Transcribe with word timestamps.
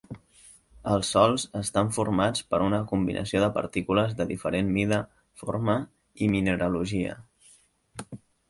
Els 0.93 1.09
sòls 1.15 1.43
estan 1.59 1.91
formats 1.97 2.45
per 2.53 2.61
una 2.69 2.79
combinació 2.93 3.43
de 3.45 3.51
partícules 3.59 4.17
de 4.23 4.27
diferent 4.33 4.73
mida, 4.79 5.01
forma 5.43 5.77
i 6.29 6.33
mineralogia. 6.37 7.21